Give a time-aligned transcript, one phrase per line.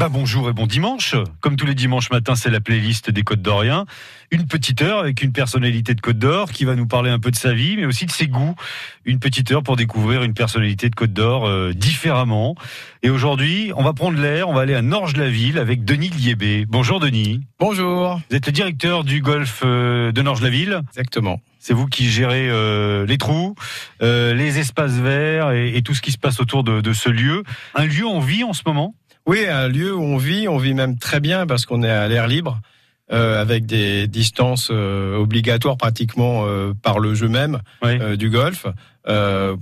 [0.00, 1.14] Bah bonjour et bon dimanche.
[1.42, 3.84] Comme tous les dimanches matins, c'est la playlist des Côtes d'Orient.
[4.30, 7.30] Une petite heure avec une personnalité de Côte d'Or qui va nous parler un peu
[7.30, 8.54] de sa vie, mais aussi de ses goûts.
[9.04, 12.54] Une petite heure pour découvrir une personnalité de Côte d'Or euh, différemment.
[13.02, 16.64] Et aujourd'hui, on va prendre l'air, on va aller à Norge-la-Ville avec Denis Liébé.
[16.66, 17.42] Bonjour Denis.
[17.58, 18.22] Bonjour.
[18.30, 20.80] Vous êtes le directeur du golf euh, de Norge-la-Ville.
[20.88, 21.42] Exactement.
[21.58, 23.54] C'est vous qui gérez euh, les trous,
[24.00, 27.10] euh, les espaces verts et, et, tout ce qui se passe autour de, de ce
[27.10, 27.42] lieu.
[27.74, 28.94] Un lieu en vie en ce moment?
[29.26, 32.08] Oui, un lieu où on vit, on vit même très bien parce qu'on est à
[32.08, 32.60] l'air libre.
[33.12, 38.16] Euh, avec des distances euh, obligatoires pratiquement euh, par le jeu même Oui.
[38.16, 38.66] du golf.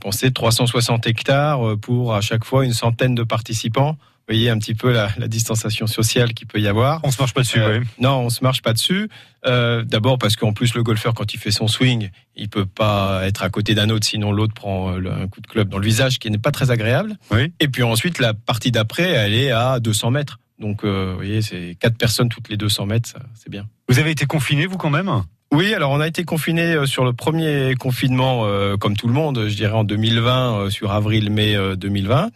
[0.00, 3.96] Pensez 360 hectares pour à chaque fois une centaine de participants.
[4.28, 7.00] Vous voyez un petit peu la, la distanciation sociale qu'il peut y avoir.
[7.02, 7.87] On se marche pas dessus, Euh, ouais.
[7.98, 9.09] Non, on se marche pas dessus.
[9.46, 13.23] Euh, D'abord parce qu'en plus le golfeur quand il fait son swing, il peut pas
[13.27, 15.87] être à côté d'un autre, sinon l'autre prend euh, un coup de club dans le
[15.87, 17.16] visage, qui n'est pas très agréable.
[17.30, 17.52] Oui.
[17.59, 20.38] Et puis ensuite la partie d'après, elle est à 200 mètres.
[20.59, 23.66] Donc euh, vous voyez, c'est quatre personnes toutes les 200 mètres, c'est bien.
[23.88, 25.10] Vous avez été confiné, vous, quand même?
[25.54, 28.45] Oui, alors on a été confiné sur le premier confinement,
[28.79, 32.29] comme tout le monde, je dirais en 2020, euh, sur avril-mai euh, 2020.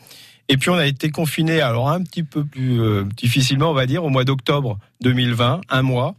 [0.49, 3.87] Et puis on a été confiné, alors un petit peu plus euh, difficilement, on va
[3.87, 6.15] dire, au mois d'octobre 2020, un mois.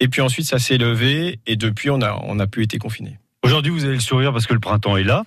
[0.00, 3.18] Et puis ensuite ça s'est levé et depuis on a on a pu être confiné.
[3.42, 5.24] Aujourd'hui, vous avez le sourire parce que le printemps est là.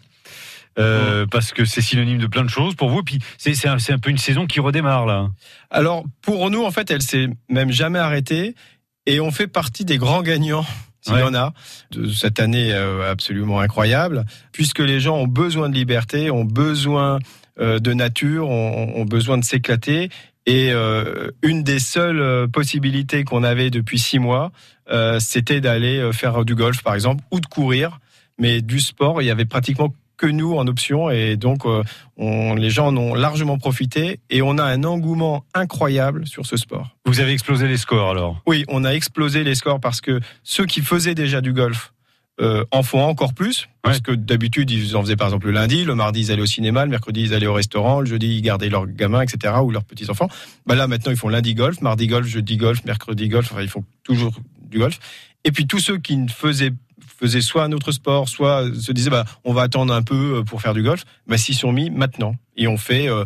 [0.80, 3.04] Euh, parce que c'est synonyme de plein de choses pour vous.
[3.04, 5.30] Puis c'est un, un peu une saison qui redémarre là.
[5.70, 8.56] Alors pour nous en fait, elle s'est même jamais arrêtée
[9.06, 10.66] et on fait partie des grands gagnants.
[11.02, 11.52] S'il y en a
[11.90, 17.18] de cette année euh, absolument incroyable, puisque les gens ont besoin de liberté, ont besoin
[17.60, 20.10] de nature, ont, ont besoin de s'éclater.
[20.48, 24.52] Et euh, une des seules euh, possibilités qu'on avait depuis six mois,
[24.90, 28.00] euh, c'était d'aller euh, faire du golf, par exemple, ou de courir.
[28.40, 31.84] Mais du sport, il y avait pratiquement que nous en option, et donc euh,
[32.18, 36.58] on, les gens en ont largement profité, et on a un engouement incroyable sur ce
[36.58, 36.96] sport.
[37.06, 38.42] Vous avez explosé les scores alors?
[38.46, 41.94] Oui, on a explosé les scores parce que ceux qui faisaient déjà du golf
[42.42, 43.68] euh, en font encore plus.
[43.82, 44.02] Parce Ouais.
[44.02, 46.84] que d'habitude, ils en faisaient par exemple le lundi, le mardi, ils allaient au cinéma,
[46.86, 49.84] le mercredi, ils allaient au restaurant, le jeudi, ils gardaient leurs gamins, etc., ou leurs
[49.84, 50.28] petits-enfants.
[50.66, 53.70] Bah là, maintenant, ils font lundi golf, mardi golf, jeudi golf, mercredi golf, enfin, ils
[53.70, 54.34] font toujours
[54.70, 55.00] du golf.
[55.44, 56.74] Et puis tous ceux qui ne faisaient
[57.20, 60.44] faisaient soit un autre sport, soit se disaient bah on va attendre un peu euh,
[60.44, 63.26] pour faire du golf, bah s'y sont mis maintenant et on fait euh,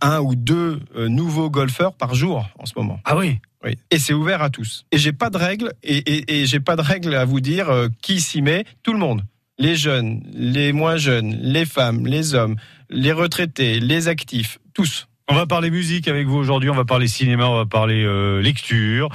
[0.00, 2.98] un ou deux nouveaux golfeurs par jour en ce moment.
[3.04, 3.38] Ah oui.
[3.66, 3.76] Oui.
[3.90, 4.86] Et c'est ouvert à tous.
[4.92, 7.68] Et j'ai pas de règles et, et, et j'ai pas de règles à vous dire
[7.68, 8.64] euh, qui s'y met.
[8.82, 9.22] Tout le monde.
[9.58, 12.56] Les jeunes, les moins jeunes, les femmes, les hommes,
[12.90, 15.08] les retraités, les actifs, tous.
[15.28, 18.40] On va parler musique avec vous aujourd'hui, on va parler cinéma, on va parler euh,
[18.40, 19.08] lecture.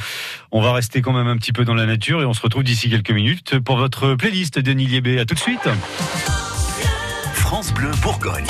[0.51, 2.63] On va rester quand même un petit peu dans la nature et on se retrouve
[2.63, 5.19] d'ici quelques minutes pour votre playlist Denis Liébé.
[5.19, 5.69] À tout de suite.
[7.33, 8.47] France Bleu Bourgogne.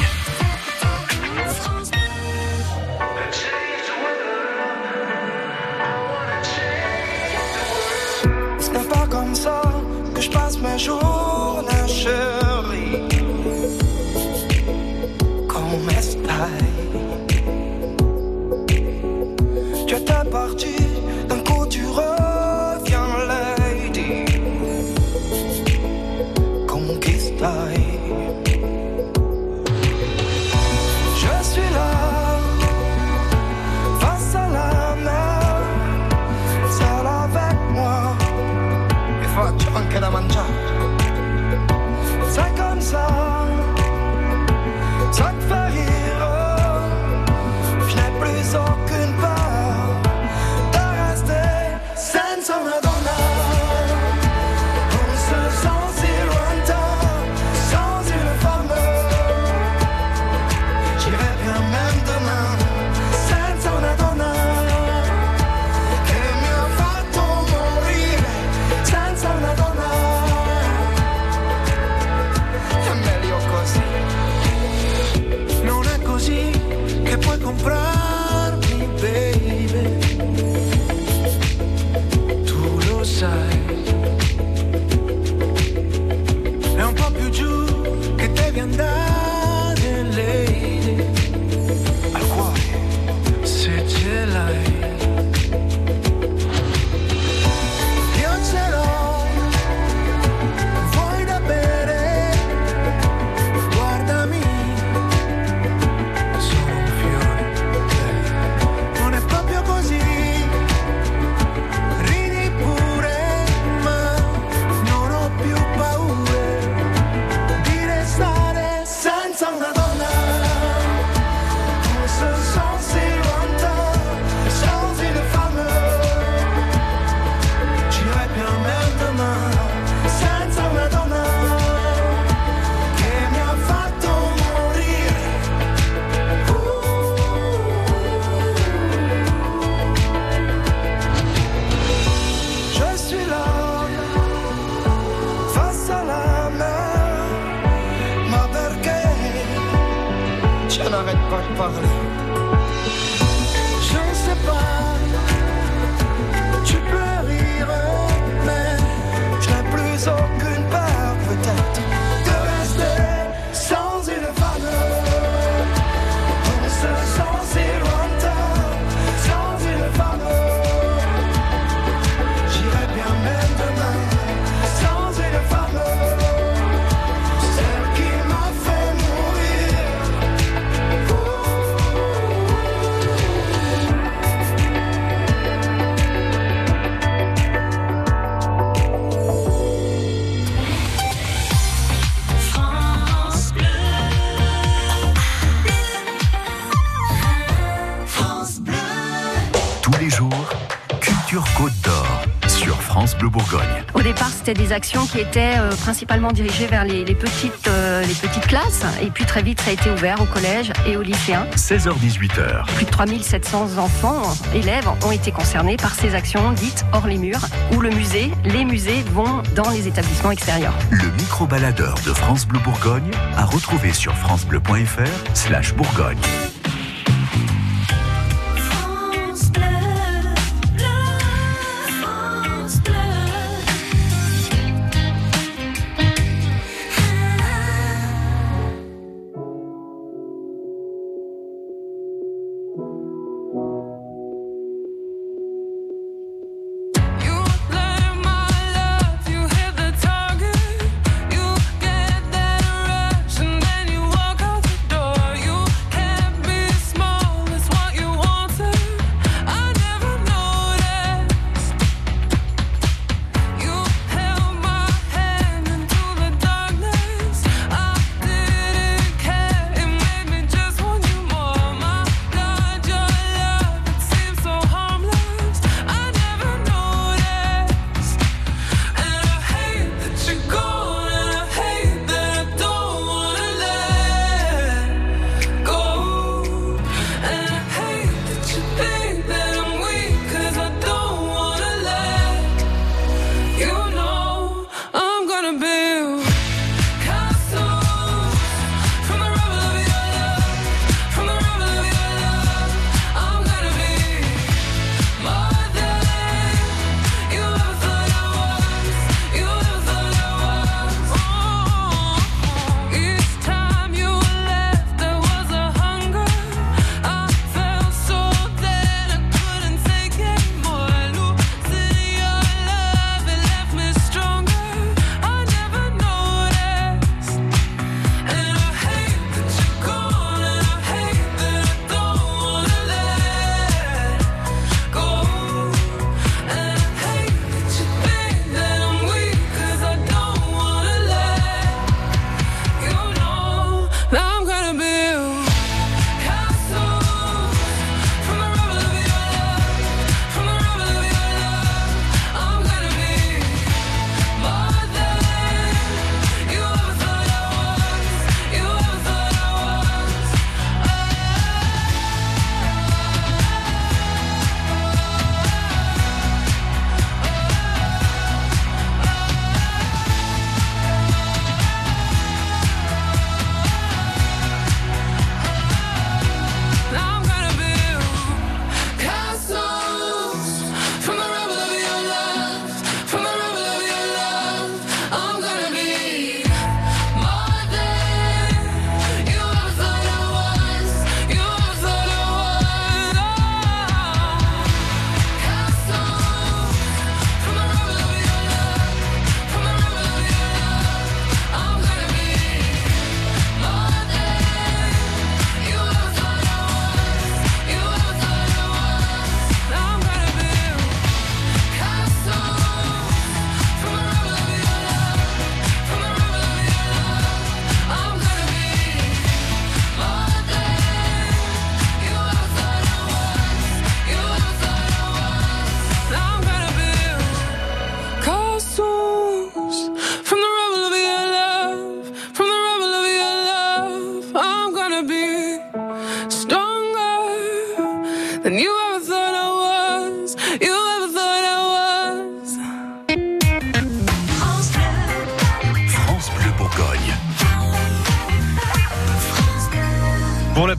[204.71, 208.83] Des actions qui étaient euh, principalement dirigées vers les, les petites, euh, les petites classes.
[209.01, 211.45] Et puis très vite, ça a été ouvert au collège et aux lycéens.
[211.55, 214.21] 16h-18h, Plus de 3700 enfants,
[214.55, 217.41] élèves, ont été concernés par ces actions dites hors les murs,
[217.75, 220.73] où le musée, les musées vont dans les établissements extérieurs.
[220.89, 226.17] le micro-baladeur de France Bleu Bourgogne à retrouver sur francebleu.fr slash Bourgogne.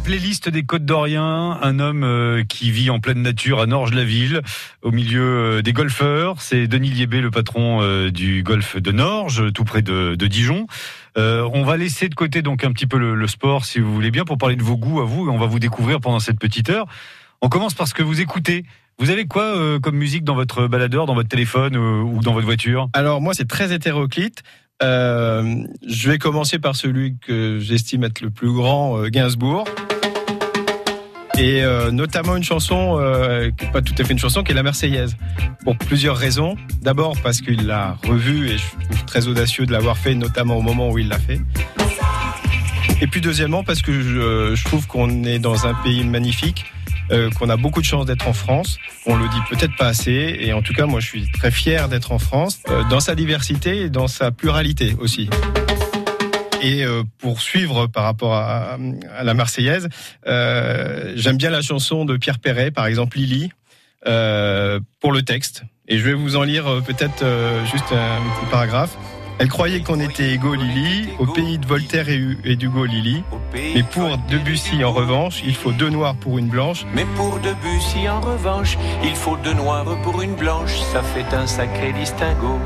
[0.03, 4.43] Playlist des Côtes d'Orient, un homme euh, qui vit en pleine nature à Norges-la-Ville,
[4.83, 9.53] au milieu euh, des golfeurs, c'est Denis Liébé, le patron euh, du golf de Norges,
[9.53, 10.67] tout près de, Dijon.
[11.17, 14.25] On va laisser de côté donc un petit peu le, sport, si vous voulez bien,
[14.25, 16.71] pour parler de vos goûts à vous, et on va vous découvrir pendant cette petite
[16.71, 16.87] heure.
[17.41, 18.65] On commence par ce que vous écoutez.
[18.99, 22.89] Vous avez quoi comme musique dans votre baladeur, dans votre téléphone ou dans votre voiture?
[22.93, 24.43] Alors moi, c'est très hétéroclite.
[24.83, 29.65] Euh, je vais commencer par celui que j'estime être le plus grand, euh, Gainsbourg.
[31.39, 32.99] Et euh, notamment une chanson,
[33.73, 35.17] pas tout à fait une chanson, qui est la Marseillaise.
[35.65, 36.57] Pour plusieurs raisons.
[36.83, 40.63] D'abord parce qu'il l'a revue et je trouve très audacieux de l'avoir fait, notamment au
[40.63, 41.41] moment où il l'a fait.
[43.01, 43.93] Et puis deuxièmement parce que
[44.55, 46.67] je trouve qu'on est dans un pays magnifique,
[47.11, 48.79] euh, qu'on a beaucoup de chance d'être en France.
[49.07, 51.89] On le dit peut-être pas assez, et en tout cas moi je suis très fier
[51.89, 55.29] d'être en France, euh, dans sa diversité et dans sa pluralité aussi.
[56.63, 58.79] Et euh, pour suivre par rapport à,
[59.17, 59.89] à la Marseillaise,
[60.25, 63.51] j'aime bien la chanson de Pierre Perret, par exemple Lily,
[64.05, 65.65] pour le texte.
[65.89, 67.25] Et je vais vous en lire peut-être
[67.65, 68.97] juste un petit paragraphe.
[69.39, 73.25] Elle croyait qu'on était égaux, Lily, au pays de Voltaire et, et d'Hugo, Lily.
[73.53, 76.87] Mais pour Debussy, en revanche, il faut deux noirs pour une blanche.
[76.95, 80.79] Mais pour Debussy, en revanche, il faut deux noirs pour une blanche.
[80.93, 82.61] Ça fait un sacré distinguo.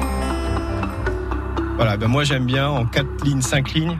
[1.76, 3.98] Voilà, ben moi j'aime bien en quatre lignes, cinq lignes,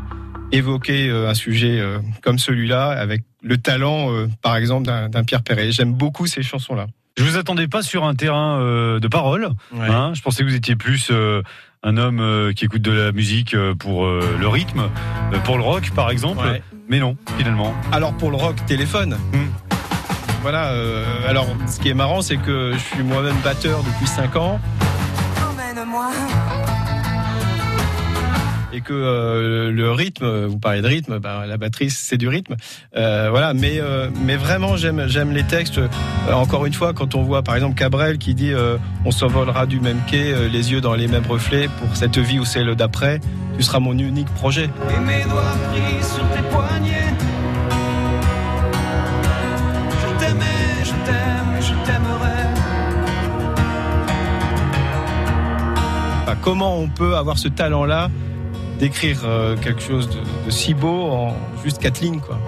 [0.51, 5.25] évoquer euh, un sujet euh, comme celui-là avec le talent, euh, par exemple, d'un d'un
[5.25, 5.73] Pierre Perret.
[5.73, 6.87] J'aime beaucoup ces chansons-là.
[7.19, 9.49] Je vous attendais pas sur un terrain euh, de parole.
[9.73, 9.89] Ouais.
[9.89, 11.43] Hein, je pensais que vous étiez plus euh,
[11.87, 14.91] un homme euh, qui écoute de la musique euh, pour euh, le rythme,
[15.33, 16.45] euh, pour le rock par exemple.
[16.45, 16.61] Ouais.
[16.89, 17.73] Mais non, finalement.
[17.93, 19.17] Alors pour le rock, téléphone.
[19.33, 19.47] Hmm.
[20.43, 20.71] Voilà.
[20.73, 24.61] euh, alors ce qui est marrant, c'est que je suis moi-même batteur depuis 5 ans
[25.49, 26.11] Emmène-moi.
[28.77, 32.57] Et que euh, le rythme, vous parlez de rythme, ben, la batterie c'est du rythme.
[32.95, 33.55] Euh, voilà.
[33.55, 35.81] Mais euh, mais vraiment j'aime j'aime les textes.
[36.31, 38.53] Encore une fois, quand on voit par exemple Cabrel qui dit
[39.05, 42.45] on s'envolera du même quai, les yeux dans les mêmes reflets pour cette vie ou
[42.45, 43.21] celle d'après.
[43.57, 44.65] Tu seras mon unique projet.
[44.65, 47.15] Et mes doigts pris sur tes poignets.
[50.03, 52.27] Je t'aimais, je t'aime, je t'aimerai.
[56.23, 58.11] Enfin, comment on peut avoir ce talent-là
[58.79, 62.39] d'écrire euh, quelque chose de, de si beau en juste quatre lignes, quoi.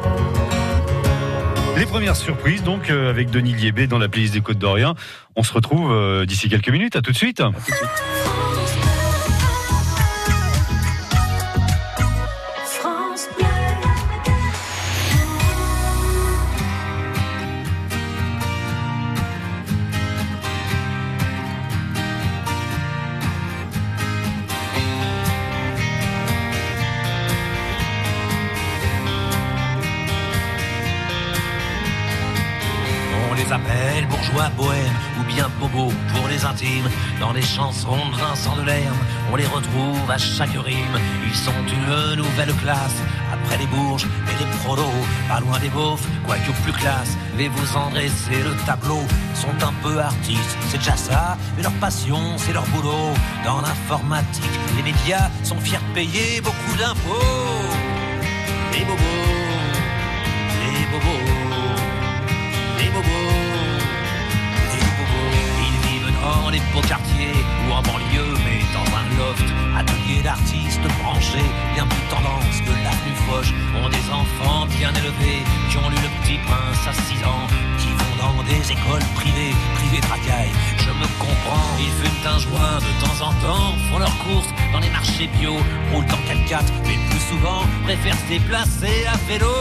[1.77, 4.95] Les premières surprises donc euh, avec Denis Liébé dans la playlist des Côtes d'Orient.
[5.37, 6.97] On se retrouve euh, d'ici quelques minutes.
[6.97, 7.41] À tout de suite.
[37.29, 38.97] Dans les chansons de Vincent Delerme,
[39.31, 40.99] on les retrouve à chaque rime.
[41.27, 42.97] Ils sont une nouvelle classe.
[43.31, 47.19] Après les bourges et les prolos, pas loin des beaufs, quoique plus classe.
[47.37, 49.03] Mais vous en dressez le tableau.
[49.35, 51.37] Sont un peu artistes, c'est déjà ça.
[51.59, 53.13] Mais leur passion, c'est leur boulot.
[53.45, 57.69] Dans l'informatique, les médias sont fiers de payer beaucoup d'impôts.
[58.73, 59.38] Les bobos,
[66.59, 69.49] les beaux quartiers ou en banlieue, mais dans un loft.
[69.77, 73.49] Atelier d'artistes branchés, bien plus tendance que l'avenue Foch.
[73.79, 77.47] Ont des enfants bien élevés qui ont lu le petit prince à 6 ans,
[77.79, 80.55] qui vont dans des écoles privées, privées de racailles.
[80.79, 84.81] Je me comprends, ils fument un joint de temps en temps, font leurs courses dans
[84.81, 85.55] les marchés bio,
[85.93, 89.55] roulent en 4x4, mais le plus souvent préfèrent se déplacer à vélo.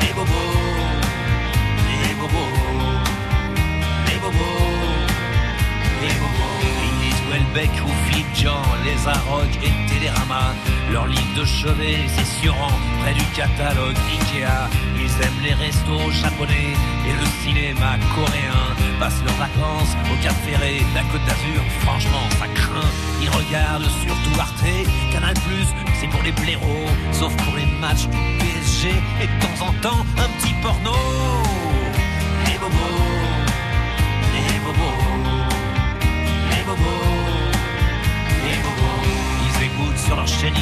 [0.00, 0.51] Les bobos.
[7.54, 7.90] Welbeck ou
[8.34, 10.54] Jean, les Arocs et Télérama.
[10.90, 14.68] Leur livre de chevet, c'est sur rang, près du catalogue Ikea.
[14.96, 16.72] Ils aiment les restos japonais
[17.06, 18.64] et le cinéma coréen.
[18.98, 22.90] Passent leurs vacances au Cap Ferré, la Côte d'Azur, franchement ça craint.
[23.20, 24.64] Ils regardent surtout Arte,
[25.12, 25.34] Canal+,
[26.00, 28.88] c'est pour les blaireaux, sauf pour les matchs PSG
[29.20, 30.94] et de temps en temps un petit porno.
[32.46, 32.76] Les bobos,
[34.32, 34.96] les bobos,
[36.50, 37.11] les bobos,
[40.16, 40.54] leur chaîne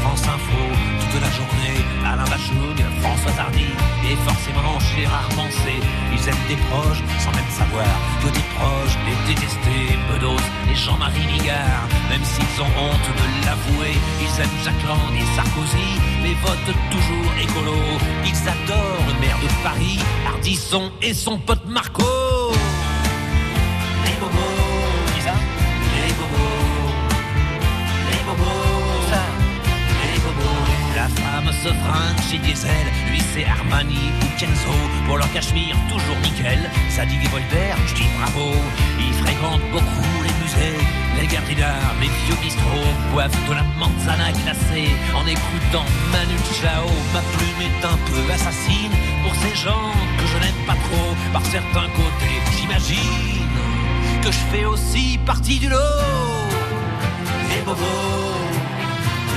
[0.00, 0.62] France Info,
[1.00, 3.66] toute la journée, Alain Bachung, François Hardy,
[4.08, 5.80] et forcément Gérard Mancé.
[6.12, 7.86] Ils aiment des proches sans même savoir
[8.22, 11.88] que des proches les détestés, Bedos et Jean-Marie Bigard.
[12.10, 15.90] Même s'ils ont honte de l'avouer, ils aiment Jacques Lang et Sarkozy,
[16.22, 17.78] mais votent toujours écolo.
[18.24, 22.04] Ils adorent le maire de Paris, Ardisson et son pote Marco.
[32.30, 34.74] Chez Diesel, lui c'est Armani ou Kenzo.
[35.06, 36.70] Pour leur cachemire, toujours nickel.
[36.90, 38.52] Zadig et Voltaire, je dis bravo.
[38.98, 40.78] Ils fréquentent beaucoup les musées,
[41.20, 42.94] les galeries d'art, les vieux bistrots.
[43.12, 46.88] Boivent de la manzana glacée en écoutant Manu Chao.
[47.12, 51.10] Ma plume est un peu assassine pour ces gens que je n'aime pas trop.
[51.32, 53.48] Par certains côtés, j'imagine
[54.22, 55.76] que je fais aussi partie du lot.
[57.50, 58.36] Les bobos,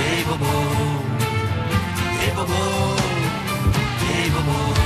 [0.00, 1.11] les bobos.
[4.08, 4.81] Les bobos,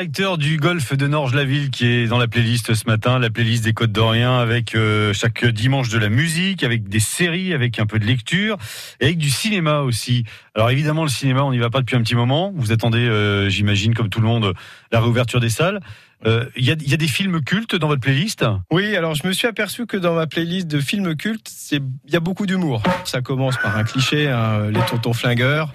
[0.00, 3.74] directeur du golf de Norge-la-Ville qui est dans la playlist ce matin, la playlist des
[3.74, 7.98] Côtes d'Orient avec euh, chaque dimanche de la musique, avec des séries, avec un peu
[7.98, 8.56] de lecture
[9.00, 10.24] et avec du cinéma aussi.
[10.54, 12.50] Alors évidemment le cinéma, on n'y va pas depuis un petit moment.
[12.56, 14.54] Vous attendez, euh, j'imagine, comme tout le monde,
[14.90, 15.80] la réouverture des salles.
[16.26, 18.44] Euh, Il y, a, il y a des films cultes dans votre playlist?
[18.70, 22.12] Oui, alors je me suis aperçu que dans ma playlist de films cultes, c'est il
[22.12, 22.82] y a beaucoup d'humour.
[23.04, 25.72] Ça commence par un cliché, hein, les tontons flingueurs,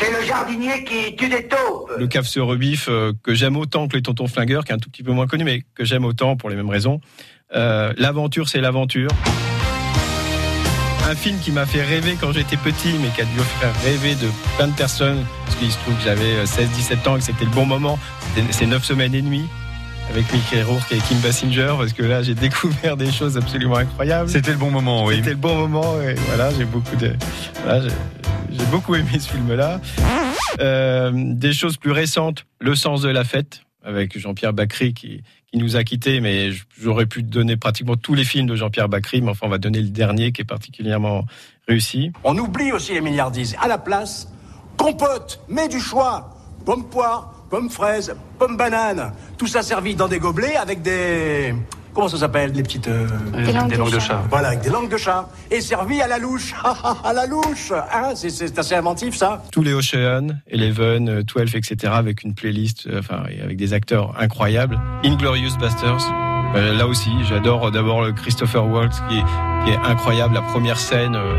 [0.00, 1.90] C'est le jardinier qui tue des taupes.
[1.96, 4.78] le cave se rebiffe euh, que j'aime autant que les tontons flingueurs, qui est un
[4.78, 7.00] tout petit peu moins connu, mais que j'aime autant pour les mêmes raisons.
[7.54, 9.10] Euh, l'aventure, c'est l'aventure.
[11.08, 14.14] Un film qui m'a fait rêver quand j'étais petit, mais qui a dû faire rêver
[14.14, 17.44] de plein de personnes, parce qu'il se trouve que j'avais 16-17 ans et que c'était
[17.44, 17.98] le bon moment.
[18.50, 19.46] C'est 9 semaines et demie
[20.10, 24.28] avec Mickey Rourke et Kim Basinger, parce que là j'ai découvert des choses absolument incroyables.
[24.30, 25.16] C'était le bon moment, oui.
[25.16, 27.12] C'était le bon moment et voilà, j'ai beaucoup de,
[27.64, 27.82] voilà,
[28.50, 29.80] j'ai- beaucoup aimé ce film-là.
[30.60, 35.58] Euh, des choses plus récentes, Le sens de la fête avec Jean-Pierre Bacry qui, qui
[35.58, 39.30] nous a quittés, mais j'aurais pu donner pratiquement tous les films de Jean-Pierre Bacry, mais
[39.30, 41.26] enfin on va donner le dernier qui est particulièrement
[41.68, 42.10] réussi.
[42.24, 43.54] On oublie aussi les milliardises.
[43.60, 44.28] À la place,
[44.78, 46.30] compote, mets du choix.
[46.64, 49.12] Pomme poire, pomme fraise, pomme banane.
[49.36, 51.54] Tout ça servi dans des gobelets avec des...
[51.94, 52.88] Comment ça s'appelle Les petites...
[52.88, 53.06] euh,
[53.68, 54.22] Des langues de chat.
[54.30, 55.28] Voilà, avec des langues de chat.
[55.50, 56.54] Et servi à la louche.
[57.04, 59.42] à la louche hein, c'est- C'est assez inventif, ça.
[59.52, 61.92] Tous les Ocean, Eleven, euh, 12, etc.
[61.94, 64.80] avec une playlist, euh, enfin avec des acteurs incroyables.
[65.04, 66.00] Inglorious Busters.
[66.54, 69.24] Euh, là aussi, j'adore euh, d'abord le Christopher Waltz qui est,
[69.64, 70.34] qui est incroyable.
[70.34, 71.34] La première scène euh,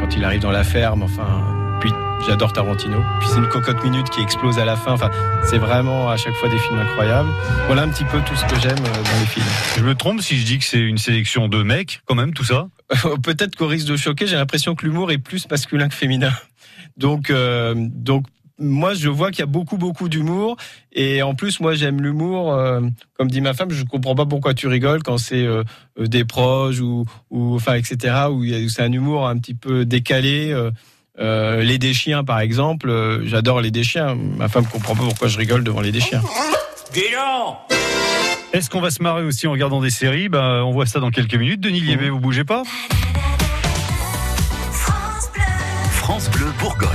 [0.00, 1.02] quand il arrive dans la ferme.
[1.02, 1.42] Enfin,
[1.80, 1.90] puis
[2.26, 3.02] j'adore Tarantino.
[3.18, 4.92] Puis c'est une cocotte minute qui explose à la fin.
[4.92, 5.10] Enfin,
[5.42, 7.30] c'est vraiment à chaque fois des films incroyables.
[7.66, 9.46] Voilà un petit peu tout ce que j'aime euh, dans les films.
[9.78, 12.44] Je me trompe si je dis que c'est une sélection de mecs, quand même, tout
[12.44, 12.68] ça?
[13.22, 16.32] Peut-être qu'au risque de choquer, j'ai l'impression que l'humour est plus masculin que féminin.
[16.96, 18.26] Donc, euh, donc
[18.58, 20.56] moi, je vois qu'il y a beaucoup, beaucoup d'humour.
[20.92, 22.52] Et en plus, moi, j'aime l'humour.
[22.52, 22.82] euh,
[23.16, 25.64] comme dit ma femme, je comprends pas pourquoi tu rigoles quand c'est euh,
[25.98, 28.26] euh, des proches ou, ou enfin, etc.
[28.30, 30.50] Où c'est un humour un petit peu décalé.
[30.52, 30.70] euh,
[31.20, 34.16] euh, les déchiens, par exemple, euh, j'adore les déchiens.
[34.38, 36.22] Ma femme comprend pas pourquoi je rigole devant les déchiens.
[38.52, 40.28] Est-ce qu'on va se marrer aussi en regardant des séries?
[40.28, 41.60] Bah, On voit ça dans quelques minutes.
[41.60, 42.62] Denis Liévé, vous bougez pas?
[44.72, 45.42] France Bleu,
[45.90, 46.88] France Bleu Bourgogne.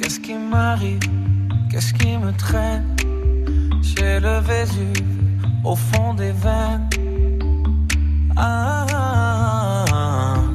[0.00, 1.15] Qu'est-ce qui m'arrive?
[2.46, 2.96] Traîne
[3.82, 5.02] J'ai le Vésuve
[5.64, 6.88] au fond des veines.
[8.36, 9.84] Ah,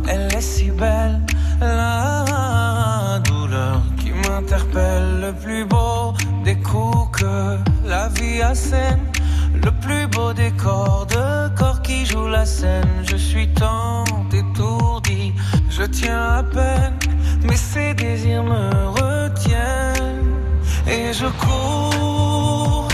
[0.07, 1.19] elle est si belle,
[1.59, 5.09] la douleur qui m'interpelle.
[5.25, 6.13] Le plus beau
[6.45, 9.03] des coups que la vie assène.
[9.65, 11.25] Le plus beau des corps de
[11.59, 12.93] corps qui joue la scène.
[13.09, 15.33] Je suis tant étourdi,
[15.69, 16.97] je tiens à peine,
[17.43, 18.63] mais ces désirs me
[18.99, 20.00] retiennent.
[20.93, 22.90] Et je cours,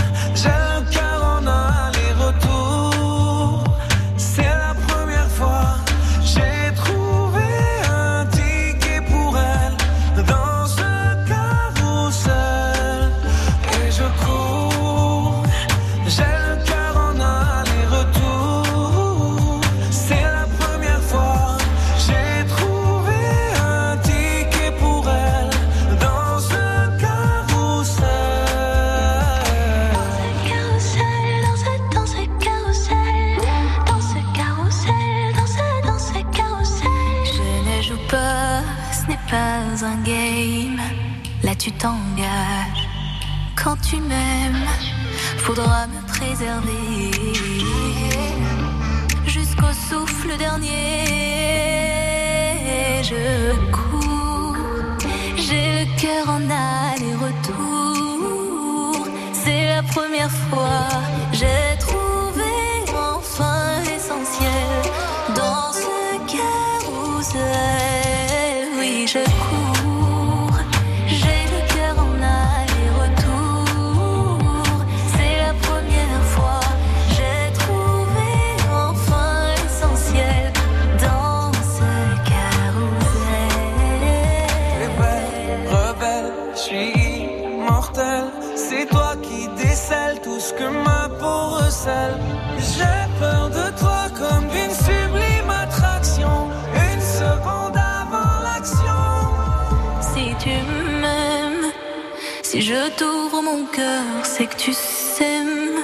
[102.50, 105.82] si je t'ouvre mon cœur, c'est que tu s'aimes.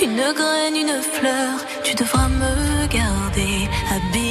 [0.00, 4.25] Une graine, une fleur, tu devras me garder, abîmée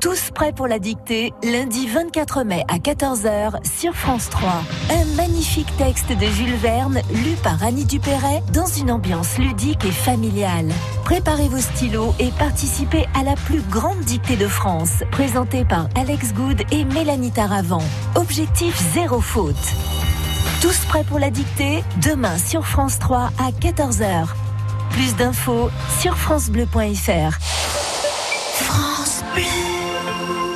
[0.00, 4.50] Tous prêts pour la dictée, lundi 24 mai à 14h sur France 3.
[4.92, 9.90] Un magnifique texte de Jules Verne lu par Annie Dupéret dans une ambiance ludique et
[9.90, 10.70] familiale.
[11.04, 16.32] Préparez vos stylos et participez à la plus grande dictée de France, présentée par Alex
[16.32, 17.84] Good et Mélanie Taravant.
[18.14, 19.54] Objectif zéro faute.
[20.62, 24.28] Tous prêts pour la dictée Demain sur France 3 à 14h.
[24.92, 25.68] Plus d'infos
[26.00, 27.38] sur francebleu.fr.
[28.54, 29.79] France Bleu.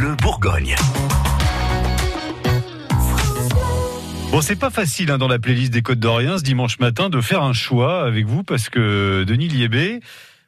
[0.00, 0.76] Bleu Bourgogne.
[4.32, 7.20] Bon, c'est pas facile hein, dans la playlist des Côtes d'Orient ce dimanche matin de
[7.20, 10.00] faire un choix avec vous parce que Denis Liébé,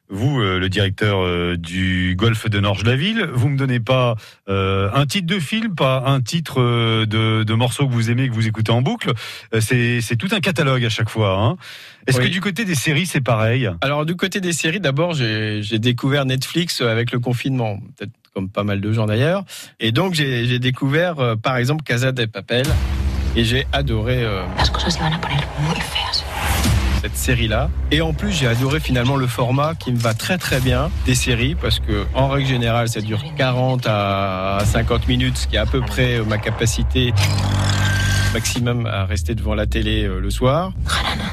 [0.08, 4.16] vous, euh, le directeur euh, du golfe de Norge-la-Ville, vous me donnez pas
[4.48, 8.34] euh, un titre de film, pas un titre de, de morceau que vous aimez, que
[8.34, 9.12] vous écoutez en boucle.
[9.60, 11.38] C'est tout un catalogue à chaque fois.
[11.38, 11.56] Hein.
[12.06, 12.28] Est-ce Oui.
[12.28, 13.68] que du côté des séries, c'est pareil?
[13.82, 18.48] Alors du côté des séries, d'abord j'ai j'ai découvert Netflix avec le confinement, peut-être comme
[18.48, 19.44] pas mal de gens d'ailleurs.
[19.80, 22.66] Et donc j'ai découvert euh, par exemple Casa de Papel
[23.36, 24.42] et j'ai adoré euh,
[27.02, 27.70] cette série-là.
[27.90, 31.14] Et en plus j'ai adoré finalement le format qui me va très très bien des
[31.14, 35.60] séries parce que en règle générale ça dure 40 à 50 minutes, ce qui est
[35.60, 37.12] à peu près euh, ma capacité
[38.32, 40.72] maximum à rester devant la télé le soir.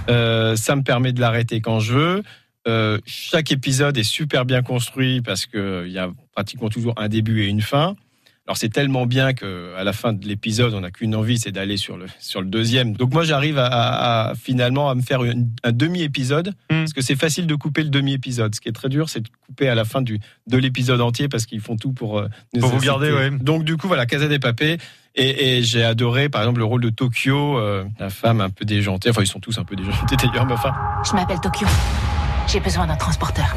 [0.09, 2.23] Euh, ça me permet de l'arrêter quand je veux.
[2.67, 7.07] Euh, chaque épisode est super bien construit parce que il y a pratiquement toujours un
[7.07, 7.95] début et une fin.
[8.47, 11.51] Alors c'est tellement bien que à la fin de l'épisode, on n'a qu'une envie, c'est
[11.51, 12.93] d'aller sur le sur le deuxième.
[12.93, 17.01] Donc moi, j'arrive à, à- à, finalement à me faire une- un demi-épisode parce que
[17.01, 18.53] c'est facile de couper le demi-épisode.
[18.55, 21.29] Ce qui est très dur, c'est de couper à la fin du de l'épisode entier
[21.29, 23.29] parce qu'ils font tout pour euh, nous Pour vous garder, ouais.
[23.29, 24.77] Donc du coup, voilà, Casa des Papés.
[25.15, 28.65] Et, et j'ai adoré, par exemple, le rôle de Tokyo, euh, la femme un peu
[28.65, 29.09] déjantée.
[29.11, 30.73] Enfin, ils sont tous un peu déjantés d'ailleurs, mais enfin,
[31.07, 31.67] Je m'appelle Tokyo.
[32.51, 33.55] J'ai besoin d'un transporteur.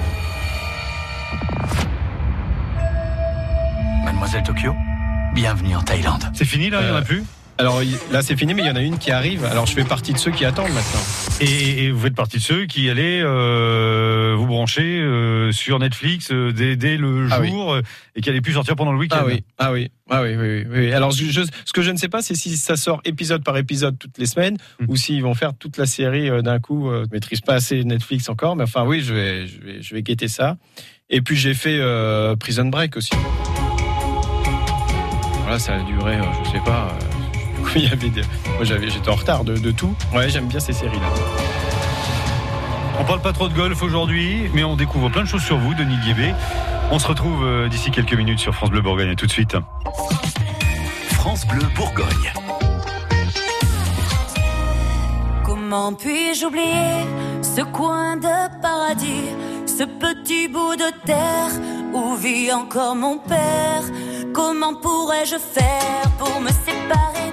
[4.05, 4.75] Mademoiselle Tokyo,
[5.35, 6.25] bienvenue en Thaïlande.
[6.35, 7.25] C'est fini là, il n'y en a Euh, plus?
[7.59, 9.45] Alors là c'est fini, mais il y en a une qui arrive.
[9.45, 11.01] Alors je fais partie de ceux qui attendent maintenant.
[11.41, 16.31] Et, et vous faites partie de ceux qui allaient euh, vous brancher euh, sur Netflix
[16.33, 17.77] euh, dès, dès le Ah jour
[18.17, 19.19] et qui allaient plus sortir pendant le week-end.
[19.21, 20.93] Ah oui, ah oui, ah oui, oui, oui, oui.
[20.93, 23.57] Alors je- je- ce que je ne sais pas, c'est si ça sort épisode par
[23.59, 24.87] épisode toutes les semaines Hmm.
[24.89, 26.91] ou s'ils vont faire toute la série d'un coup.
[26.91, 30.03] Je maîtrise pas assez Netflix encore, mais enfin oui, je vais, je vais, je vais
[30.03, 30.57] guetter ça.
[31.11, 31.79] Et puis j'ai fait
[32.41, 33.11] Prison Break aussi.
[35.43, 36.97] Voilà, ça a duré, je sais pas.
[37.67, 38.23] Euh, il y avait des-
[38.57, 39.95] Moi j'avais, j'étais en retard de, de tout.
[40.15, 41.07] Ouais, j'aime bien ces séries là.
[43.01, 45.75] On parle pas trop de golf aujourd'hui, mais on découvre plein de choses sur vous,
[45.75, 46.35] Denis Guébé.
[46.91, 49.11] On se retrouve euh, d'ici quelques minutes sur France Bleu Bourgogne.
[49.11, 49.57] À tout de suite.
[51.13, 52.33] France Bleu Bourgogne.
[55.45, 57.07] Comment puis-je oublier
[57.41, 59.31] ce coin de paradis,
[59.67, 61.51] ce petit bout de terre
[61.95, 63.83] où vit encore mon père?
[64.35, 67.33] Comment pourrais-je faire pour me séparer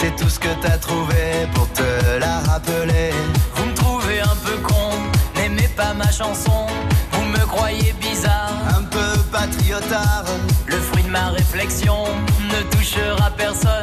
[0.00, 3.10] C'est tout ce que t'as trouvé pour te la rappeler.
[3.56, 4.92] Vous me trouvez un peu con,
[5.34, 6.66] n'aimez pas ma chanson.
[7.10, 10.24] Vous me croyez bizarre, un peu patriotard.
[10.66, 12.04] Le fruit de ma réflexion
[12.44, 13.77] ne touchera personne.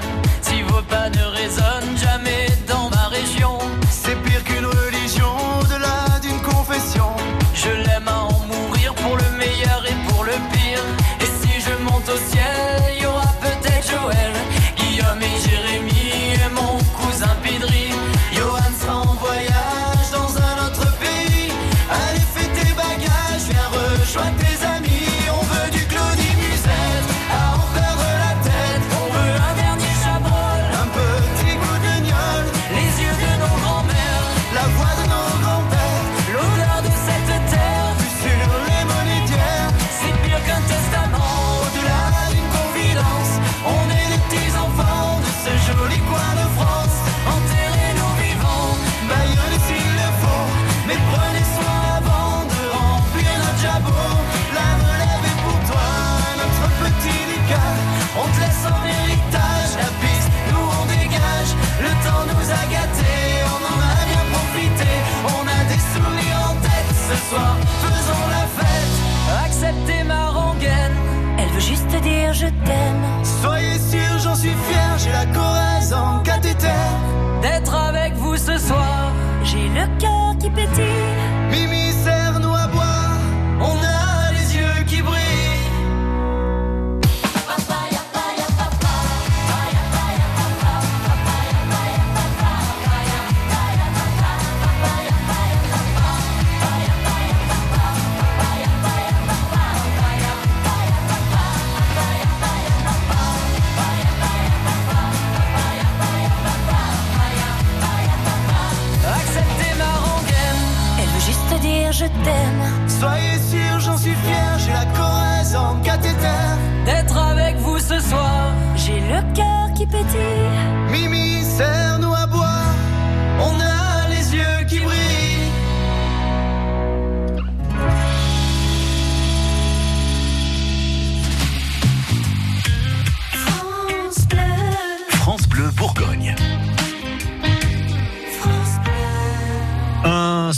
[112.88, 116.35] Soyez sûr, j'en suis fier, j'ai la Corrèze en cathéter.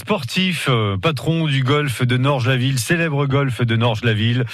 [0.08, 4.46] Sportif, euh, patron du golf de Norge-la-Ville, célèbre golf de Norge-la-Ville,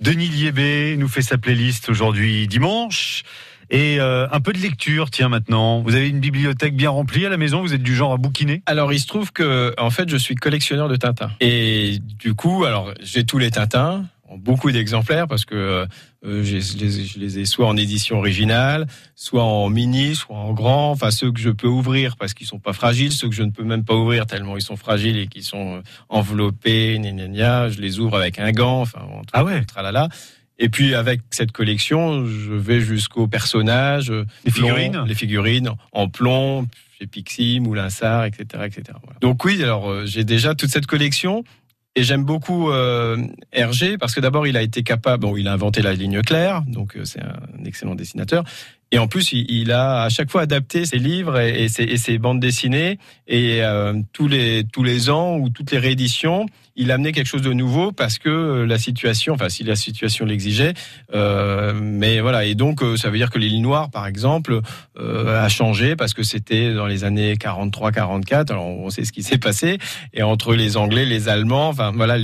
[0.00, 3.22] Denis Liébé nous fait sa playlist aujourd'hui dimanche.
[3.68, 5.80] Et euh, un peu de lecture, tiens maintenant.
[5.80, 8.62] Vous avez une bibliothèque bien remplie à la maison, vous êtes du genre à bouquiner?
[8.64, 11.30] Alors, il se trouve que, en fait, je suis collectionneur de Tintin.
[11.40, 15.86] Et du coup, alors, j'ai tous les Tintins, en beaucoup d'exemplaires, parce que
[16.24, 20.36] euh, j'ai- je, les, je les ai soit en édition originale, soit en mini, soit
[20.36, 20.90] en grand.
[20.90, 23.50] Enfin, ceux que je peux ouvrir parce qu'ils sont pas fragiles, ceux que je ne
[23.50, 27.28] peux même pas ouvrir tellement ils sont fragiles et qu'ils sont euh, enveloppés, gna, gna,
[27.28, 28.80] gna, je les ouvre avec un gant.
[28.82, 29.64] Enfin, en tout ah ouais.
[29.64, 30.08] tralala.
[30.58, 35.70] Et puis avec cette collection, je vais jusqu'aux personnages, euh, Les plomb, figurines les figurines
[35.92, 36.66] en plomb,
[36.98, 38.82] chez Pixie, Moulinsart, etc., etc.
[39.02, 39.18] Voilà.
[39.20, 41.42] Donc oui, alors euh, j'ai déjà toute cette collection
[41.94, 43.18] et j'aime beaucoup euh,
[43.52, 46.62] Hergé parce que d'abord il a été capable, bon, il a inventé la ligne claire,
[46.66, 48.44] donc euh, c'est un excellent dessinateur.
[48.94, 52.98] Et en plus, il, a à chaque fois adapté ses livres et, ses, bandes dessinées.
[53.26, 56.44] Et euh, tous les tous les ans ou toutes les rééditions,
[56.76, 60.74] il amenait quelque chose de nouveau parce que la situation, enfin si la situation l'exigeait.
[61.14, 62.44] Euh, mais voilà.
[62.44, 64.60] Et donc, euh, ça veut dire que l'île Noire, par exemple,
[64.98, 68.50] a changé parce que c'était dans les années 43-44.
[68.50, 69.78] Alors on sait ce qui s'est passé.
[70.12, 72.18] Et entre les Anglais, les Allemands, enfin voilà,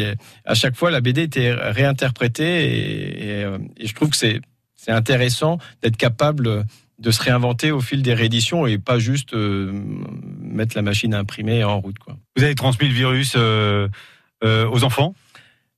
[0.44, 3.46] à chaque fois la BD était réinterprétée.
[3.80, 4.42] Et je trouve que c'est
[4.88, 6.64] c'est intéressant d'être capable
[6.98, 9.70] de se réinventer au fil des rééditions et pas juste euh,
[10.40, 11.98] mettre la machine à imprimer en route.
[11.98, 12.16] Quoi.
[12.36, 13.86] Vous avez transmis le virus euh,
[14.42, 15.14] euh, aux enfants?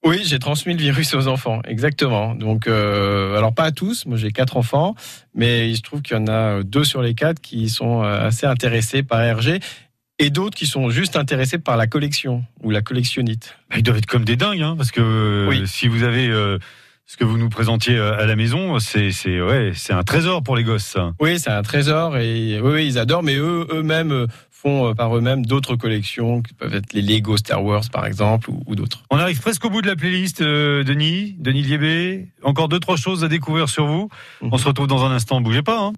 [0.04, 2.34] Oui, j'ai transmis le virus aux enfants, exactement.
[2.36, 4.94] Donc, euh, alors pas à tous, moi j'ai quatre enfants,
[5.34, 8.46] mais il se trouve qu'il y en a deux sur les quatre qui sont assez
[8.46, 9.58] intéressés par RG
[10.20, 13.56] et d'autres qui sont juste intéressés par la collection ou la collectionnite.
[13.68, 15.64] Bah, Ils doivent être comme des dingues, hein, parce que Oui.
[15.66, 16.58] si vous avez euh,
[17.10, 20.44] ce que vous nous présentiez euh, à la maison, c'est c'est ouais, c'est un trésor
[20.44, 20.84] pour les gosses.
[20.84, 21.12] Ça.
[21.18, 25.16] Oui, c'est un trésor et oui, ils adorent, mais eux eux-mêmes euh, font euh, par
[25.16, 29.02] eux-mêmes d'autres collections qui peuvent être les Lego Star Wars par exemple ou, ou d'autres.
[29.10, 32.28] On arrive presque au bout de la playlist, euh, Denis, Denis Liébé.
[32.44, 34.08] Encore deux trois choses à découvrir sur vous.
[34.40, 35.40] On se retrouve dans un instant.
[35.40, 35.80] Bougez pas.
[35.80, 35.92] Hein.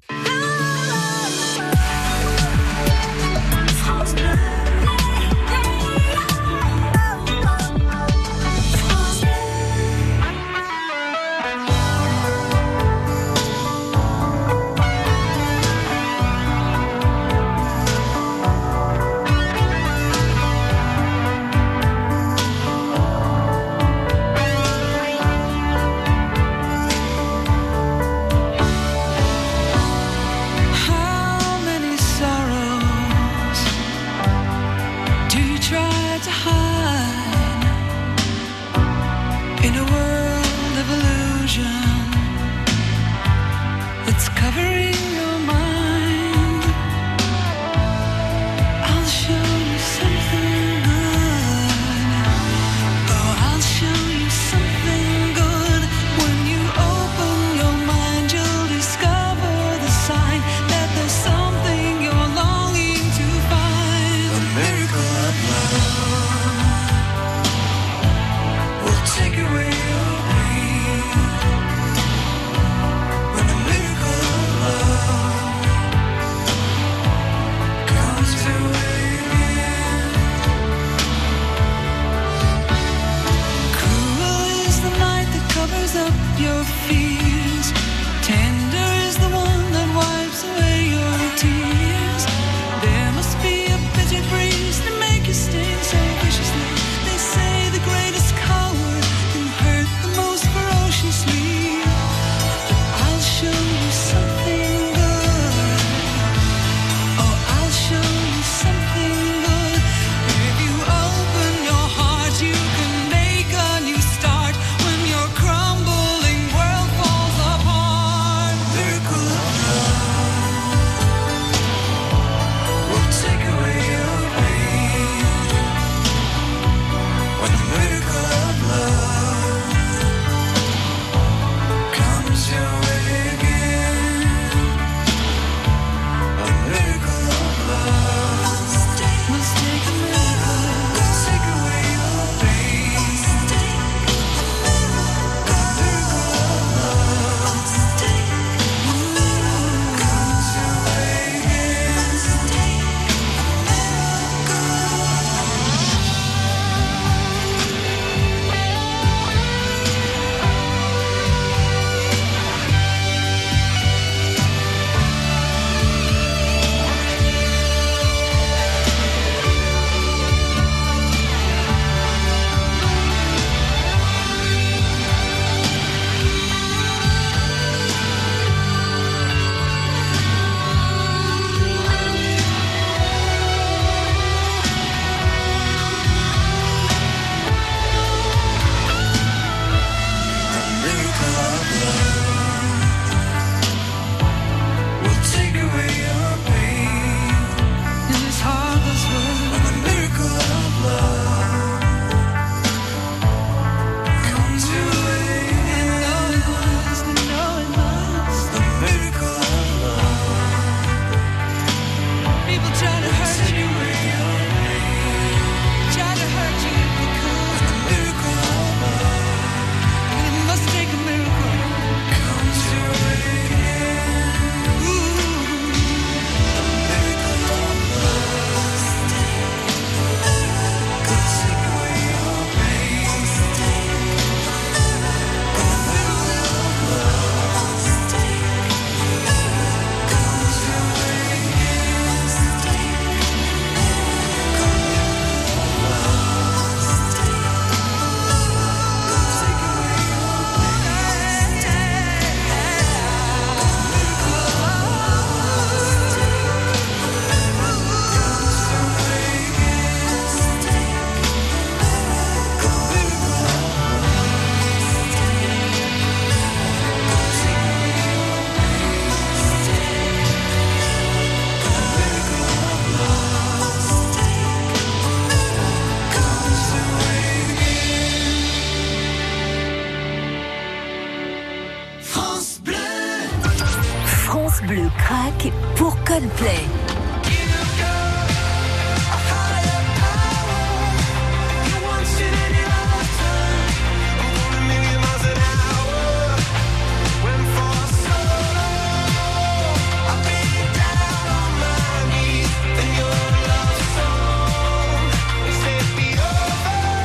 [285.76, 286.50] Pour Coldplay.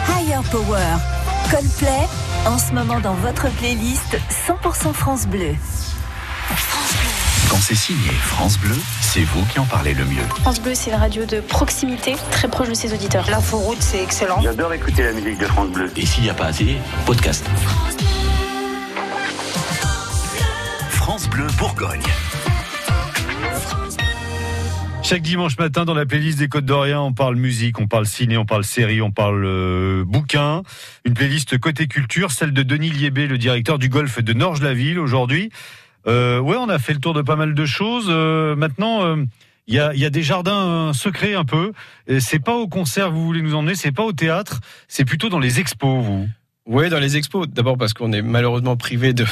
[0.10, 0.78] Higher Power.
[1.52, 1.90] Coldplay,
[2.48, 5.56] en ce moment dans votre playlist 100% France Bleu.
[7.70, 10.24] C'est signé France Bleu, c'est vous qui en parlez le mieux.
[10.40, 13.30] France Bleu, c'est une radio de proximité, très proche de ses auditeurs.
[13.30, 14.40] L'inforoute, c'est excellent.
[14.40, 15.92] J'adore écouter la musique de France Bleu.
[15.98, 17.46] Et s'il n'y a pas assez, podcast.
[20.92, 22.00] France Bleu Bourgogne.
[25.04, 28.38] Chaque dimanche matin, dans la playlist des Côtes d'Orient, on parle musique, on parle ciné,
[28.38, 30.64] on parle série, on parle euh, bouquin.
[31.04, 35.52] Une playlist côté culture, celle de Denis Liébé, le directeur du golf de Norge-la-Ville aujourd'hui.
[36.08, 38.08] Euh, ouais, on a fait le tour de pas mal de choses.
[38.10, 39.24] Euh, maintenant, euh,
[39.68, 41.74] il y, a, il y a des jardins euh, secrets un peu.
[42.20, 45.40] C'est pas au concert vous voulez nous emmener, c'est pas au théâtre, c'est plutôt dans
[45.40, 46.28] les expos, vous.
[46.68, 47.48] Oui, dans les expos.
[47.48, 49.26] D'abord parce qu'on est malheureusement privé de,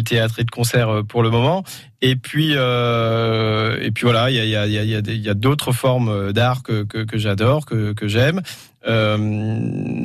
[0.00, 1.62] théâtre et de concert euh, pour le moment.
[2.00, 7.66] Et puis, euh, et puis voilà, il y a, d'autres formes euh, d'art que, j'adore,
[7.66, 8.40] que, j'aime.
[8.88, 9.18] Euh,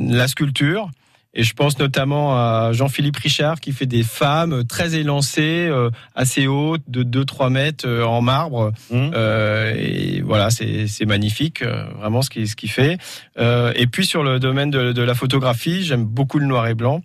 [0.09, 0.89] la sculpture.
[1.36, 6.48] Et je pense notamment à Jean-Philippe Richard qui fait des femmes très élancées, euh, assez
[6.48, 8.72] hautes, de 2-3 mètres euh, en marbre.
[8.92, 11.64] Euh, et voilà, c'est magnifique,
[12.00, 12.98] vraiment ce qu'il ce qu'il fait.
[13.38, 16.74] Euh, et puis sur le domaine de, de la photographie, j'aime beaucoup le noir et
[16.74, 17.02] blanc.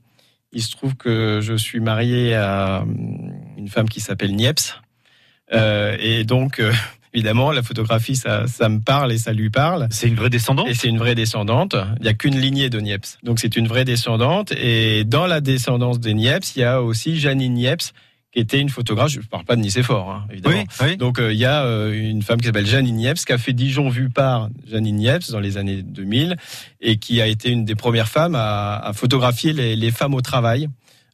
[0.52, 4.80] Il se trouve que je suis marié à hum, une femme qui s'appelle Niepce.
[5.52, 6.62] Euh, et donc,
[7.12, 9.88] évidemment, la photographie, ça, ça me parle et ça lui parle.
[9.90, 11.76] C'est une vraie descendante Et c'est une vraie descendante.
[11.98, 13.18] Il n'y a qu'une lignée de Niepce.
[13.22, 14.52] Donc, c'est une vraie descendante.
[14.52, 17.92] Et dans la descendance des Niepce, il y a aussi Janine Niepce,
[18.32, 19.10] qui était une photographe.
[19.10, 20.64] Je ne parle pas de Nicéphore, hein, évidemment.
[20.98, 23.52] Donc, euh, il y a euh, une femme qui s'appelle Janine Niepce, qui a fait
[23.52, 26.36] Dijon vu par Janine Niepce dans les années 2000,
[26.80, 30.20] et qui a été une des premières femmes à, à photographier les, les femmes au
[30.20, 30.68] travail.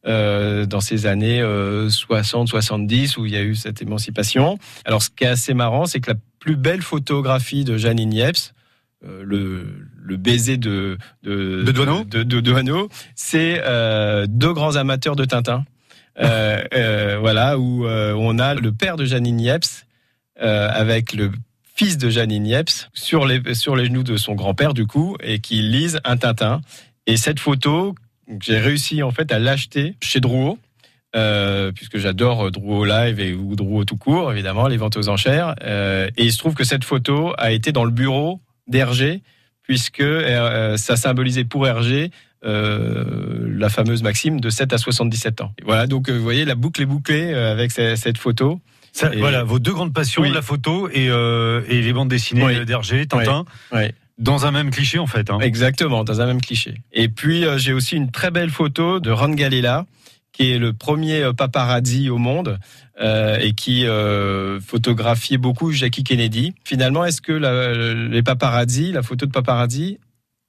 [0.06, 4.58] Euh, dans ces années 60-70 où il y a eu cette émancipation.
[4.84, 8.54] Alors ce qui est assez marrant, c'est que la plus belle photographie de Janine Niepce,
[9.04, 9.66] euh, le,
[10.02, 15.24] le baiser de de, De Doineau de, de Doineau, c'est euh, deux grands amateurs de
[15.24, 15.64] Tintin.
[16.18, 19.58] Euh, euh, voilà où euh, on a le père de Janine
[20.40, 21.30] euh, avec le
[21.74, 25.40] fils de Janine Niepce sur les sur les genoux de son grand-père du coup et
[25.40, 26.62] qui lisent un Tintin.
[27.06, 27.94] Et cette photo,
[28.40, 30.58] j'ai réussi en fait à l'acheter chez Drouot.
[31.14, 35.54] Euh, puisque j'adore Drouot live et ou Drouot tout court, évidemment, les ventes aux enchères.
[35.62, 39.22] Euh, et il se trouve que cette photo a été dans le bureau d'Hergé,
[39.62, 42.10] puisque euh, ça symbolisait pour Hergé
[42.44, 45.52] euh, la fameuse maxime de 7 à 77 ans.
[45.58, 48.60] Et voilà, donc euh, vous voyez, la boucle est bouclée euh, avec ce- cette photo.
[48.92, 50.30] Ça, Et- Voilà, vos deux grandes passions, Oui.
[50.32, 52.64] la photo et, euh, et les bandes dessinées Oui.
[52.66, 53.44] d'Hergé, Tintin.
[54.18, 55.30] Dans un même cliché en fait.
[55.30, 55.38] hein.
[55.40, 56.80] Exactement, dans un même cliché.
[56.92, 59.86] Et puis euh, j'ai aussi une très belle photo de Ron Galella,
[60.32, 62.58] qui est le premier euh, paparazzi au monde
[63.00, 66.54] euh, et qui euh, photographiait beaucoup Jackie Kennedy.
[66.64, 67.72] Finalement, est-ce que la,
[68.08, 69.98] les paparazzi, la photo de paparazzi,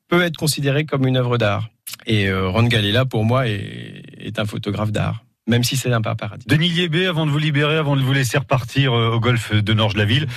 [0.09, 1.69] peut être considérée comme une œuvre d'art?
[2.05, 6.45] Et Ron Galella, pour moi, est, est un photographe d'art, même si c'est un paparazzi.
[6.47, 10.27] Denis Liébé, avant de vous libérer, avant de vous laisser repartir au golf de Norge-la-Ville,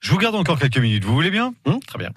[0.00, 1.04] je vous garde encore quelques minutes.
[1.04, 1.54] Vous voulez bien?
[1.64, 2.10] Hum, Très bien.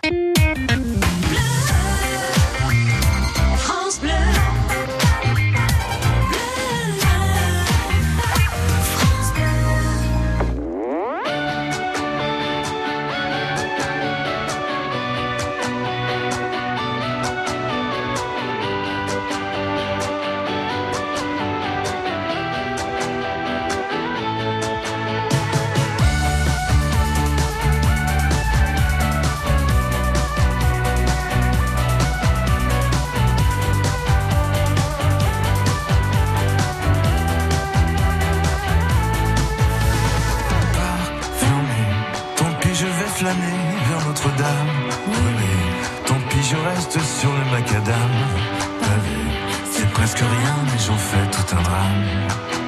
[43.20, 43.60] Flâner
[43.90, 44.74] vers Notre-Dame.
[45.06, 45.56] Brûlé,
[46.06, 48.12] tant pis, je reste sur le macadam.
[48.80, 49.22] Pavé,
[49.72, 52.59] c'est presque rien, mais j'en fais tout un drame.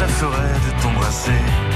[0.00, 1.69] ça ferait de t'embrasser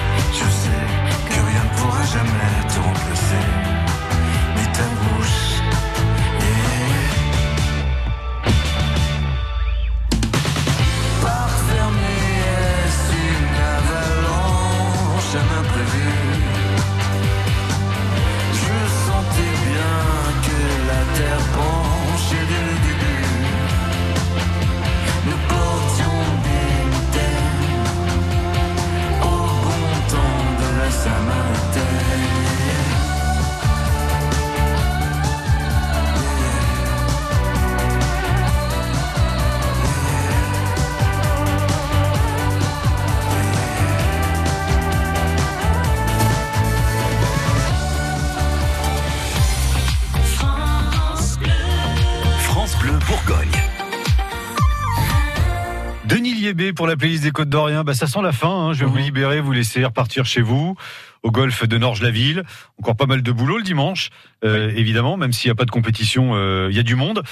[56.75, 57.85] pour la playlist des Côtes d'Orient.
[57.85, 58.49] Bah, ça sent la fin.
[58.69, 58.73] hein.
[58.73, 60.77] Je vais vous libérer, vous laisser repartir chez vous
[61.23, 62.43] au golfe de Norge-la-Ville.
[62.79, 64.11] Encore pas mal de boulot le dimanche,
[64.45, 67.23] euh, évidemment, même s'il n'y a pas de compétition, euh, il y a du monde.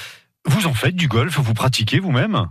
[0.45, 2.47] Vous en faites du golf, vous pratiquez vous-même?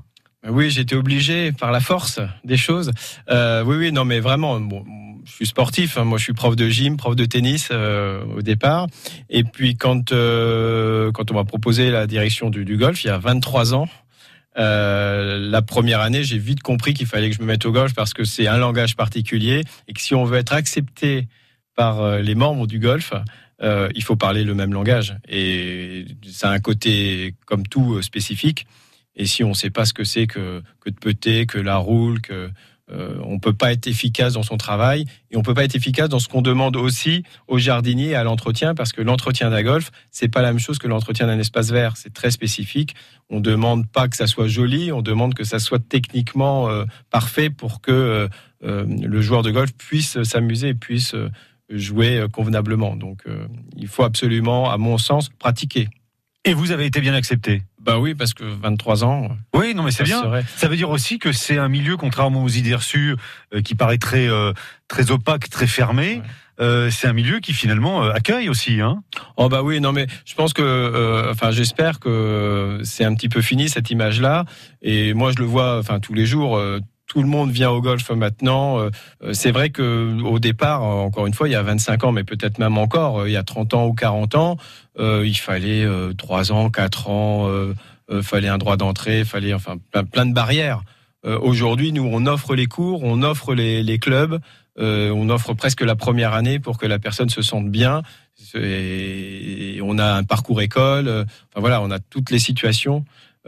[0.48, 2.90] Oui, j'étais obligé par la force des choses.
[3.30, 4.84] Euh, oui, oui, non, mais vraiment, bon,
[5.24, 5.98] je suis sportif.
[5.98, 6.04] hein.
[6.04, 8.86] Moi, je suis prof de gym, prof de tennis euh, au départ.
[9.30, 13.10] Et puis, quand euh, quand on m'a proposé la direction du, du golf, il y
[13.10, 13.88] a 23 ans.
[14.58, 17.94] Euh, la première année, j'ai vite compris qu'il fallait que je me mette au golf
[17.94, 21.28] parce que c'est un langage particulier et que si on veut être accepté
[21.74, 23.14] par euh, les membres du golf,
[23.62, 25.16] euh, il faut parler le même langage.
[25.28, 28.66] Et ça a un côté, comme tout, spécifique.
[29.14, 31.76] Et si on ne sait pas ce que c'est que, que de peter, que la
[31.76, 32.50] roule, que
[32.92, 36.08] euh, on peut pas être efficace dans son travail et on peut pas être efficace
[36.08, 39.90] dans ce qu'on demande aussi aux jardiniers et à l'entretien parce que l'entretien d'un golf
[40.10, 41.96] c'est pas la même chose que l'entretien d'un espace vert.
[41.96, 42.94] C'est très spécifique.
[43.30, 44.92] On demande pas que ça soit joli.
[44.92, 48.28] On demande que ça soit techniquement euh, parfait pour que
[48.62, 51.14] euh, le joueur de golf puisse s'amuser et puisse
[51.70, 52.94] jouer convenablement.
[52.94, 53.24] Donc
[53.76, 55.88] il faut absolument à mon sens pratiquer.
[56.44, 57.62] Et vous avez été bien accepté?
[57.84, 60.22] Bah oui parce que 23 ans Oui, non, mais c'est bien.
[60.22, 63.16] serait- Ça veut dire aussi que c'est un milieu, contrairement aux idées reçues,
[63.54, 64.52] euh, qui paraît très, euh,
[64.88, 66.22] très opaque, très fermé.
[66.60, 68.80] euh, c'est un milieu qui finalement accueille aussi.
[68.80, 69.02] Hein
[69.36, 73.40] Oh bah oui, non mais je pense que, enfin j'espère que c'est un petit peu
[73.40, 74.44] fini cette image-là.
[74.82, 76.60] Et moi je le vois, enfin tous les jours.
[77.12, 78.78] Tout le monde vient au golf maintenant.
[78.78, 78.90] Euh,
[79.22, 82.12] euh, C'est vrai que au départ, euh, encore une fois, il y a 25 ans,
[82.12, 84.56] mais peut-être même encore, il y a 30 ans ou 40 ans,
[84.98, 87.74] il fallait euh, 3 ans, 4 ans, euh,
[88.22, 89.76] fallait un droit d'entrée, fallait enfin
[90.10, 90.82] plein, de barrières.
[91.24, 94.40] Aujourd'hui, nous, on offre les cours, on offre les, clubs,
[94.76, 98.02] on offre presque la première année pour que la personne se sente bien.
[98.54, 101.08] On a un parcours école.
[101.08, 103.04] Enfin voilà, on a toutes les situations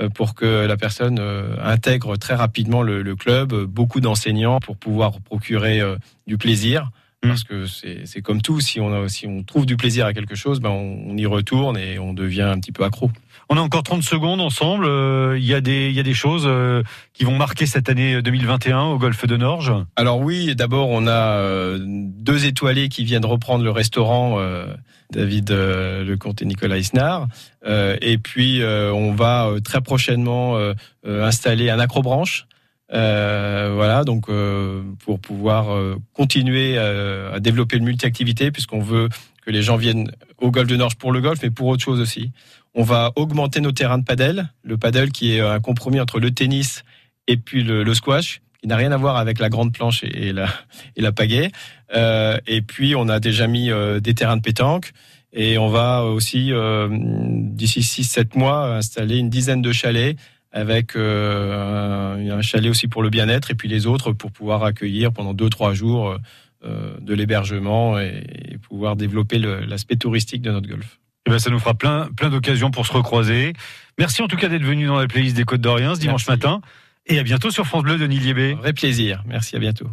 [0.09, 3.53] pour que la personne euh, intègre très rapidement le, le club.
[3.53, 6.91] euh, Beaucoup d'enseignants pour pouvoir procurer euh, du plaisir.
[7.23, 10.13] Parce que c'est c'est comme tout, si on, a- si on trouve du plaisir à
[10.13, 13.11] quelque chose, ben on, on y retourne et on devient un petit peu accro.
[13.51, 14.87] On a encore 30 secondes ensemble.
[14.87, 16.83] Euh, Il y, a des- y a des choses euh,
[17.13, 19.73] qui vont marquer cette année 2021 au golfe de Norge.
[19.97, 24.67] Alors oui, d'abord on a euh, deux étoilés qui viennent reprendre le restaurant, euh,
[25.13, 27.27] David euh, Lecomte et Nicolas Isnard.
[27.67, 30.73] Euh, et puis euh, on va euh, très prochainement euh,
[31.07, 32.47] euh, installer un acrobranche.
[32.93, 39.09] Euh, voilà, donc euh, pour pouvoir euh, continuer euh, à développer le multi-activité, puisqu'on veut
[39.45, 42.01] que les gens viennent au golf de Norge pour le golf, mais pour autre chose
[42.01, 42.31] aussi.
[42.75, 46.33] On va augmenter nos terrains de padel, le padel qui est un compromis entre le
[46.33, 46.83] tennis
[47.29, 51.13] et puis le, squash, qui n'a rien à voir avec la grande planche et, la,
[51.13, 51.51] pagaie.
[51.95, 54.93] Euh, et puis on a déjà mis euh, des terrains de pétanque.
[55.33, 60.17] Et on va aussi, euh, d'ici 6-7 mois, installer une dizaine de chalets
[60.53, 65.35] avec un, chalet aussi pour le bien-être et puis les autres pour pouvoir accueillir pendant
[65.35, 66.17] 2-3 jours
[66.65, 70.99] de l'hébergement et, et pouvoir développer l'aspect touristique de notre golf.
[71.27, 73.55] Eh ben, ça nous fera plein, plein d'occasions pour se recroiser.
[73.99, 76.61] Merci en tout cas d'être venu dans la playlist des Côtes d'Orient ce dimanche matin.
[77.07, 78.55] Et à bientôt sur France Bleu, Denis Liébé.
[78.55, 79.23] Vrai plaisir.
[79.27, 79.89] Merci, à bientôt.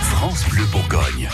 [0.00, 1.28] France Bleu Bourgogne.